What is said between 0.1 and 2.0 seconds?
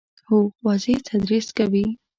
هو، واضح تدریس کوي